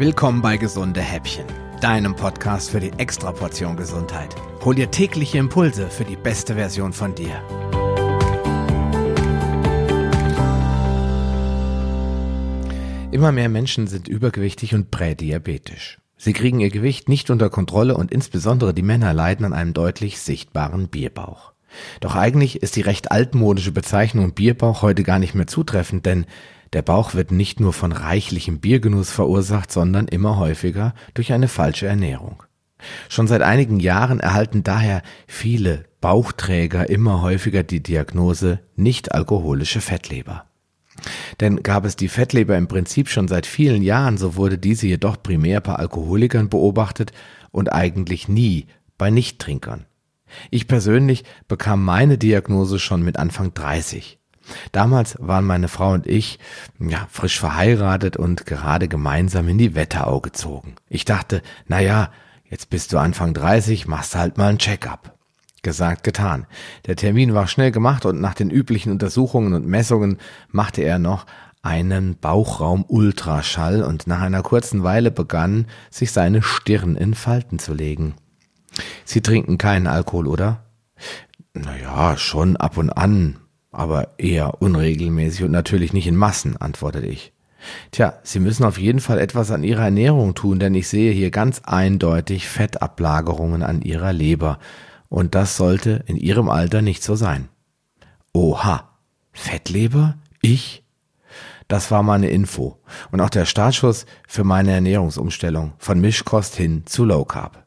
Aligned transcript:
Willkommen 0.00 0.40
bei 0.40 0.56
Gesunde 0.56 1.02
Häppchen, 1.02 1.44
deinem 1.82 2.16
Podcast 2.16 2.70
für 2.70 2.80
die 2.80 2.90
Extraportion 2.96 3.76
Gesundheit. 3.76 4.34
Hol 4.64 4.74
dir 4.74 4.90
tägliche 4.90 5.36
Impulse 5.36 5.90
für 5.90 6.04
die 6.04 6.16
beste 6.16 6.54
Version 6.54 6.94
von 6.94 7.14
dir. 7.14 7.34
Immer 13.10 13.30
mehr 13.30 13.50
Menschen 13.50 13.88
sind 13.88 14.08
übergewichtig 14.08 14.74
und 14.74 14.90
prädiabetisch. 14.90 15.98
Sie 16.16 16.32
kriegen 16.32 16.60
ihr 16.60 16.70
Gewicht 16.70 17.10
nicht 17.10 17.28
unter 17.28 17.50
Kontrolle 17.50 17.94
und 17.94 18.10
insbesondere 18.10 18.72
die 18.72 18.80
Männer 18.80 19.12
leiden 19.12 19.44
an 19.44 19.52
einem 19.52 19.74
deutlich 19.74 20.18
sichtbaren 20.18 20.88
Bierbauch. 20.88 21.52
Doch 22.00 22.16
eigentlich 22.16 22.62
ist 22.62 22.76
die 22.76 22.80
recht 22.80 23.12
altmodische 23.12 23.70
Bezeichnung 23.70 24.32
Bierbauch 24.32 24.80
heute 24.80 25.02
gar 25.02 25.18
nicht 25.18 25.34
mehr 25.34 25.46
zutreffend, 25.46 26.06
denn 26.06 26.24
der 26.72 26.82
Bauch 26.82 27.14
wird 27.14 27.32
nicht 27.32 27.60
nur 27.60 27.72
von 27.72 27.92
reichlichem 27.92 28.60
Biergenuss 28.60 29.10
verursacht, 29.10 29.72
sondern 29.72 30.06
immer 30.06 30.38
häufiger 30.38 30.94
durch 31.14 31.32
eine 31.32 31.48
falsche 31.48 31.86
Ernährung. 31.86 32.42
Schon 33.08 33.26
seit 33.26 33.42
einigen 33.42 33.80
Jahren 33.80 34.20
erhalten 34.20 34.62
daher 34.62 35.02
viele 35.26 35.84
Bauchträger 36.00 36.88
immer 36.88 37.22
häufiger 37.22 37.62
die 37.62 37.82
Diagnose 37.82 38.60
nicht 38.76 39.12
alkoholische 39.12 39.80
Fettleber. 39.80 40.46
Denn 41.40 41.62
gab 41.62 41.84
es 41.84 41.96
die 41.96 42.08
Fettleber 42.08 42.56
im 42.56 42.68
Prinzip 42.68 43.08
schon 43.08 43.28
seit 43.28 43.46
vielen 43.46 43.82
Jahren, 43.82 44.18
so 44.18 44.36
wurde 44.36 44.58
diese 44.58 44.86
jedoch 44.86 45.22
primär 45.22 45.60
bei 45.60 45.74
Alkoholikern 45.74 46.48
beobachtet 46.48 47.12
und 47.50 47.72
eigentlich 47.72 48.28
nie 48.28 48.66
bei 48.98 49.10
Nichttrinkern. 49.10 49.86
Ich 50.50 50.68
persönlich 50.68 51.24
bekam 51.48 51.84
meine 51.84 52.18
Diagnose 52.18 52.78
schon 52.78 53.02
mit 53.02 53.18
Anfang 53.18 53.52
30. 53.52 54.19
Damals 54.72 55.16
waren 55.20 55.44
meine 55.44 55.68
Frau 55.68 55.92
und 55.92 56.06
ich 56.06 56.38
ja 56.78 57.06
frisch 57.10 57.38
verheiratet 57.38 58.16
und 58.16 58.46
gerade 58.46 58.88
gemeinsam 58.88 59.48
in 59.48 59.58
die 59.58 59.74
Wetterau 59.74 60.20
gezogen. 60.20 60.74
Ich 60.88 61.04
dachte, 61.04 61.42
na 61.66 61.80
ja, 61.80 62.10
jetzt 62.44 62.70
bist 62.70 62.92
du 62.92 62.98
Anfang 62.98 63.34
30, 63.34 63.86
machst 63.86 64.14
halt 64.14 64.38
mal 64.38 64.48
ein 64.48 64.58
Check-up. 64.58 65.16
Gesagt, 65.62 66.04
getan. 66.04 66.46
Der 66.86 66.96
Termin 66.96 67.34
war 67.34 67.46
schnell 67.46 67.70
gemacht 67.70 68.06
und 68.06 68.20
nach 68.20 68.34
den 68.34 68.50
üblichen 68.50 68.92
Untersuchungen 68.92 69.52
und 69.52 69.66
Messungen 69.66 70.16
machte 70.48 70.82
er 70.82 70.98
noch 70.98 71.26
einen 71.62 72.16
Bauchraum-Ultraschall 72.16 73.82
und 73.82 74.06
nach 74.06 74.22
einer 74.22 74.42
kurzen 74.42 74.82
Weile 74.82 75.10
begann 75.10 75.66
sich 75.90 76.12
seine 76.12 76.42
Stirn 76.42 76.96
in 76.96 77.12
Falten 77.12 77.58
zu 77.58 77.74
legen. 77.74 78.14
Sie 79.04 79.20
trinken 79.20 79.58
keinen 79.58 79.86
Alkohol, 79.86 80.26
oder? 80.26 80.64
Naja, 81.52 82.16
schon 82.16 82.56
ab 82.56 82.78
und 82.78 82.90
an, 82.90 83.36
aber 83.72 84.18
eher 84.18 84.60
unregelmäßig 84.62 85.44
und 85.44 85.52
natürlich 85.52 85.92
nicht 85.92 86.06
in 86.06 86.16
Massen, 86.16 86.56
antwortete 86.56 87.06
ich. 87.06 87.32
Tja, 87.90 88.14
Sie 88.22 88.40
müssen 88.40 88.64
auf 88.64 88.78
jeden 88.78 89.00
Fall 89.00 89.18
etwas 89.18 89.50
an 89.50 89.64
Ihrer 89.64 89.84
Ernährung 89.84 90.34
tun, 90.34 90.58
denn 90.58 90.74
ich 90.74 90.88
sehe 90.88 91.12
hier 91.12 91.30
ganz 91.30 91.60
eindeutig 91.64 92.48
Fettablagerungen 92.48 93.62
an 93.62 93.82
Ihrer 93.82 94.12
Leber. 94.12 94.58
Und 95.08 95.34
das 95.34 95.56
sollte 95.56 96.04
in 96.06 96.16
Ihrem 96.16 96.48
Alter 96.48 96.82
nicht 96.82 97.02
so 97.02 97.16
sein. 97.16 97.48
Oha, 98.32 98.88
Fettleber? 99.32 100.16
Ich? 100.40 100.84
Das 101.68 101.90
war 101.90 102.02
meine 102.02 102.30
Info 102.30 102.80
und 103.12 103.20
auch 103.20 103.30
der 103.30 103.44
Startschuss 103.44 104.06
für 104.26 104.42
meine 104.42 104.72
Ernährungsumstellung 104.72 105.74
von 105.78 106.00
Mischkost 106.00 106.56
hin 106.56 106.82
zu 106.86 107.04
Low 107.04 107.24
Carb. 107.24 107.64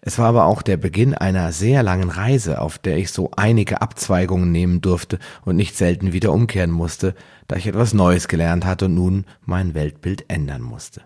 Es 0.00 0.18
war 0.18 0.26
aber 0.26 0.46
auch 0.46 0.62
der 0.62 0.76
Beginn 0.76 1.14
einer 1.14 1.52
sehr 1.52 1.82
langen 1.82 2.10
Reise, 2.10 2.60
auf 2.60 2.78
der 2.78 2.98
ich 2.98 3.10
so 3.10 3.30
einige 3.36 3.82
Abzweigungen 3.82 4.52
nehmen 4.52 4.80
durfte 4.80 5.18
und 5.44 5.56
nicht 5.56 5.76
selten 5.76 6.12
wieder 6.12 6.32
umkehren 6.32 6.70
musste, 6.70 7.14
da 7.48 7.56
ich 7.56 7.66
etwas 7.66 7.94
Neues 7.94 8.28
gelernt 8.28 8.64
hatte 8.64 8.86
und 8.86 8.94
nun 8.94 9.24
mein 9.44 9.74
Weltbild 9.74 10.24
ändern 10.28 10.62
musste. 10.62 11.02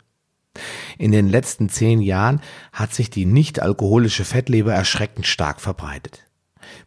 In 0.98 1.12
den 1.12 1.28
letzten 1.28 1.68
zehn 1.68 2.00
Jahren 2.00 2.40
hat 2.72 2.94
sich 2.94 3.10
die 3.10 3.26
nicht-alkoholische 3.26 4.24
Fettleber 4.24 4.72
erschreckend 4.72 5.26
stark 5.26 5.60
verbreitet. 5.60 6.24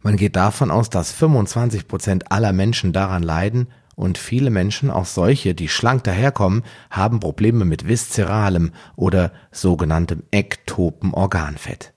Man 0.02 0.16
geht 0.16 0.36
davon 0.36 0.70
aus, 0.70 0.90
dass 0.90 1.12
25 1.12 1.86
Prozent 1.86 2.32
aller 2.32 2.52
Menschen 2.52 2.92
daran 2.92 3.22
leiden 3.22 3.68
und 3.98 4.16
viele 4.16 4.50
Menschen, 4.50 4.90
auch 4.90 5.06
solche, 5.06 5.56
die 5.56 5.68
schlank 5.68 6.04
daherkommen, 6.04 6.62
haben 6.88 7.18
Probleme 7.18 7.64
mit 7.64 7.88
viszeralem 7.88 8.70
oder 8.94 9.32
sogenanntem 9.50 10.22
ektopen 10.30 11.12
Organfett. 11.12 11.92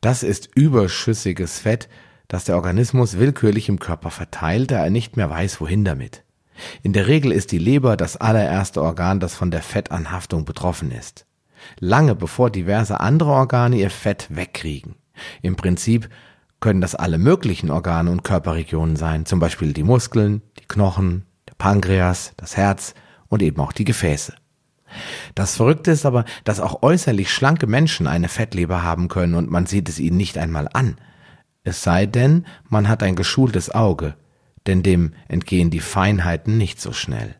Das 0.00 0.22
ist 0.22 0.48
überschüssiges 0.54 1.58
Fett, 1.58 1.90
das 2.26 2.44
der 2.44 2.56
Organismus 2.56 3.18
willkürlich 3.18 3.68
im 3.68 3.78
Körper 3.78 4.10
verteilt, 4.10 4.70
da 4.70 4.82
er 4.82 4.88
nicht 4.88 5.18
mehr 5.18 5.28
weiß, 5.28 5.60
wohin 5.60 5.84
damit. 5.84 6.24
In 6.82 6.94
der 6.94 7.06
Regel 7.06 7.32
ist 7.32 7.52
die 7.52 7.58
Leber 7.58 7.98
das 7.98 8.16
allererste 8.16 8.80
Organ, 8.80 9.20
das 9.20 9.34
von 9.34 9.50
der 9.50 9.62
Fettanhaftung 9.62 10.46
betroffen 10.46 10.90
ist. 10.90 11.26
Lange 11.80 12.14
bevor 12.14 12.48
diverse 12.48 13.00
andere 13.00 13.32
Organe 13.32 13.76
ihr 13.76 13.90
Fett 13.90 14.28
wegkriegen. 14.30 14.94
Im 15.42 15.56
Prinzip 15.56 16.08
können 16.64 16.80
das 16.80 16.94
alle 16.94 17.18
möglichen 17.18 17.70
Organe 17.70 18.10
und 18.10 18.24
Körperregionen 18.24 18.96
sein, 18.96 19.26
zum 19.26 19.38
Beispiel 19.38 19.74
die 19.74 19.82
Muskeln, 19.82 20.40
die 20.58 20.64
Knochen, 20.66 21.26
der 21.46 21.52
Pankreas, 21.58 22.32
das 22.38 22.56
Herz 22.56 22.94
und 23.28 23.42
eben 23.42 23.60
auch 23.60 23.72
die 23.72 23.84
Gefäße. 23.84 24.32
Das 25.34 25.56
Verrückte 25.56 25.90
ist 25.90 26.06
aber, 26.06 26.24
dass 26.42 26.60
auch 26.60 26.82
äußerlich 26.82 27.30
schlanke 27.30 27.66
Menschen 27.66 28.06
eine 28.06 28.28
Fettleber 28.28 28.82
haben 28.82 29.08
können 29.08 29.34
und 29.34 29.50
man 29.50 29.66
sieht 29.66 29.90
es 29.90 30.00
ihnen 30.00 30.16
nicht 30.16 30.38
einmal 30.38 30.66
an. 30.72 30.96
Es 31.64 31.82
sei 31.82 32.06
denn, 32.06 32.46
man 32.70 32.88
hat 32.88 33.02
ein 33.02 33.14
geschultes 33.14 33.70
Auge, 33.70 34.14
denn 34.66 34.82
dem 34.82 35.12
entgehen 35.28 35.68
die 35.68 35.80
Feinheiten 35.80 36.56
nicht 36.56 36.80
so 36.80 36.94
schnell. 36.94 37.34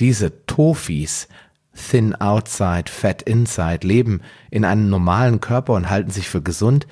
Diese 0.00 0.44
Tofis, 0.46 1.28
thin 1.72 2.16
outside, 2.16 2.90
fat 2.90 3.22
inside, 3.22 3.86
leben 3.86 4.22
in 4.50 4.64
einem 4.64 4.90
normalen 4.90 5.40
Körper 5.40 5.74
und 5.74 5.88
halten 5.88 6.10
sich 6.10 6.28
für 6.28 6.42
gesund 6.42 6.88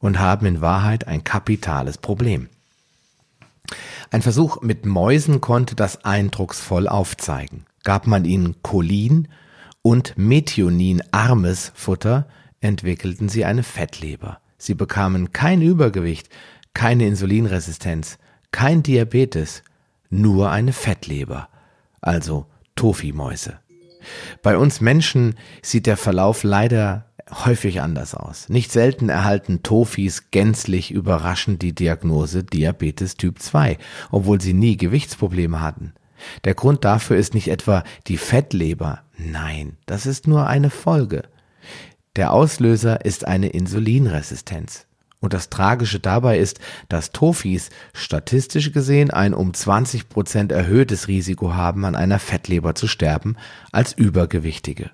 und 0.00 0.18
haben 0.18 0.46
in 0.46 0.60
Wahrheit 0.60 1.06
ein 1.06 1.22
kapitales 1.22 1.98
Problem. 1.98 2.48
Ein 4.10 4.22
Versuch 4.22 4.60
mit 4.62 4.84
Mäusen 4.84 5.40
konnte 5.40 5.76
das 5.76 6.04
eindrucksvoll 6.04 6.88
aufzeigen. 6.88 7.66
Gab 7.84 8.06
man 8.06 8.24
ihnen 8.24 8.56
Cholin 8.62 9.28
und 9.82 10.14
Methionin-armes 10.18 11.72
Futter, 11.74 12.26
entwickelten 12.60 13.28
sie 13.28 13.44
eine 13.44 13.62
Fettleber. 13.62 14.40
Sie 14.58 14.74
bekamen 14.74 15.32
kein 15.32 15.62
Übergewicht, 15.62 16.28
keine 16.74 17.06
Insulinresistenz, 17.06 18.18
kein 18.50 18.82
Diabetes, 18.82 19.62
nur 20.10 20.50
eine 20.50 20.72
Fettleber, 20.72 21.48
also 22.00 22.46
Tofi-Mäuse. 22.74 23.60
Bei 24.42 24.56
uns 24.56 24.80
Menschen 24.80 25.34
sieht 25.62 25.86
der 25.86 25.96
Verlauf 25.96 26.42
leider 26.42 27.06
häufig 27.30 27.80
anders 27.80 28.14
aus. 28.14 28.48
Nicht 28.48 28.72
selten 28.72 29.08
erhalten 29.08 29.62
Tofis 29.62 30.30
gänzlich 30.30 30.90
überraschend 30.90 31.62
die 31.62 31.74
Diagnose 31.74 32.44
Diabetes 32.44 33.16
Typ 33.16 33.38
2, 33.40 33.78
obwohl 34.10 34.40
sie 34.40 34.54
nie 34.54 34.76
Gewichtsprobleme 34.76 35.60
hatten. 35.60 35.94
Der 36.44 36.54
Grund 36.54 36.84
dafür 36.84 37.16
ist 37.16 37.34
nicht 37.34 37.48
etwa 37.48 37.84
die 38.06 38.18
Fettleber, 38.18 39.02
nein, 39.16 39.78
das 39.86 40.06
ist 40.06 40.26
nur 40.26 40.46
eine 40.46 40.70
Folge. 40.70 41.22
Der 42.16 42.32
Auslöser 42.32 43.04
ist 43.04 43.26
eine 43.26 43.48
Insulinresistenz. 43.48 44.86
Und 45.20 45.34
das 45.34 45.50
Tragische 45.50 46.00
dabei 46.00 46.38
ist, 46.38 46.60
dass 46.88 47.12
Tofis 47.12 47.68
statistisch 47.92 48.72
gesehen 48.72 49.10
ein 49.10 49.34
um 49.34 49.52
20 49.52 50.08
Prozent 50.08 50.50
erhöhtes 50.50 51.08
Risiko 51.08 51.54
haben, 51.54 51.84
an 51.84 51.94
einer 51.94 52.18
Fettleber 52.18 52.74
zu 52.74 52.88
sterben, 52.88 53.36
als 53.70 53.92
Übergewichtige. 53.92 54.90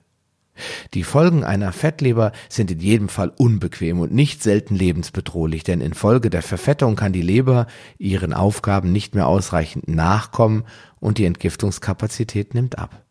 Die 0.95 1.05
Folgen 1.05 1.45
einer 1.45 1.73
Fettleber 1.73 2.33
sind 2.49 2.71
in 2.71 2.81
jedem 2.81 3.09
Fall 3.09 3.33
unbequem 3.37 4.01
und 4.01 4.13
nicht 4.13 4.43
selten 4.43 4.75
lebensbedrohlich, 4.75 5.65
denn 5.65 5.81
infolge 5.81 6.31
der 6.31 6.43
Verfettung 6.43 6.97
kann 6.97 7.13
die 7.13 7.23
Leber 7.23 7.67
ihren 7.99 8.33
Aufgaben 8.33 8.93
nicht 8.93 9.15
mehr 9.15 9.27
ausreichend 9.27 9.89
nachkommen 9.89 10.65
und 11.01 11.19
die 11.19 11.25
Entgiftungskapazität 11.25 12.55
nimmt 12.55 12.79
ab. 12.79 13.03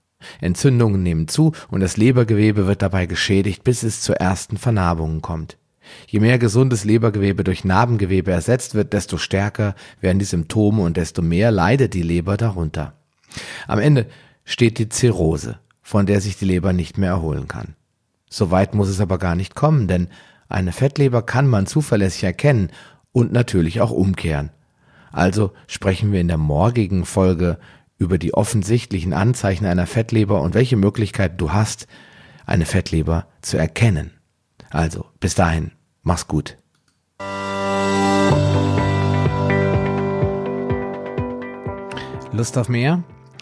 Entzündungen 0.42 1.04
nehmen 1.04 1.28
zu 1.28 1.52
und 1.70 1.82
das 1.82 1.98
Lebergewebe 1.98 2.68
wird 2.68 2.82
dabei 2.82 3.06
geschädigt, 3.06 3.64
bis 3.64 3.84
es 3.84 4.02
zu 4.02 4.14
ersten 4.14 4.58
Vernarbungen 4.58 5.22
kommt. 5.22 5.58
Je 6.08 6.20
mehr 6.20 6.40
gesundes 6.40 6.84
Lebergewebe 6.84 7.44
durch 7.44 7.64
Narbengewebe 7.64 8.32
ersetzt 8.32 8.74
wird, 8.74 8.94
desto 8.94 9.18
stärker 9.18 9.76
werden 10.02 10.20
die 10.20 10.26
Symptome 10.26 10.82
und 10.82 10.98
desto 10.98 11.22
mehr 11.22 11.52
leidet 11.52 11.94
die 11.94 12.02
Leber 12.02 12.38
darunter. 12.38 12.94
Am 13.68 13.80
Ende 13.80 14.08
steht 14.46 14.80
die 14.80 14.90
Zirrhose, 14.90 15.60
von 15.86 16.08
der 16.08 16.20
sich 16.20 16.36
die 16.36 16.46
Leber 16.46 16.74
nicht 16.74 16.98
mehr 16.98 17.12
erholen 17.12 17.48
kann. 17.48 17.76
So 18.28 18.50
weit 18.50 18.74
muss 18.74 18.90
es 18.90 19.00
aber 19.00 19.20
gar 19.20 19.36
nicht 19.36 19.54
kommen, 19.54 19.88
denn 19.88 20.08
eine 20.50 20.72
Fettleber 20.72 21.22
kann 21.22 21.48
man 21.48 21.68
zuverlässig 21.68 22.24
erkennen 22.24 22.72
und 23.12 23.32
natürlich 23.32 23.82
auch 23.82 23.92
umkehren. 23.92 24.50
Also 25.12 25.54
sprechen 25.68 26.12
wir 26.12 26.20
in 26.20 26.28
der 26.28 26.40
morgigen 26.40 27.06
Folge 27.06 27.60
über 28.00 28.18
die 28.18 28.34
offensichtlichen 28.34 29.14
Anzeichen 29.14 29.68
einer 29.68 29.86
Fettleber 29.86 30.42
und 30.42 30.56
welche 30.56 30.76
Möglichkeiten 30.76 31.38
du 31.38 31.54
hast, 31.54 31.86
eine 32.48 32.66
Fettleber 32.66 33.28
zu 33.42 33.58
erkennen. 33.58 34.10
Also, 34.72 35.06
bis 35.20 35.36
dahin, 35.36 35.72
mach's 36.02 36.28
gut. 36.28 36.58
Lust 42.32 42.58
auf 42.58 42.70
mehr? 42.70 43.04